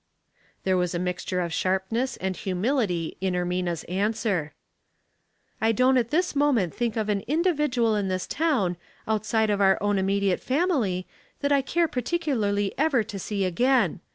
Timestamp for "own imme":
9.79-10.19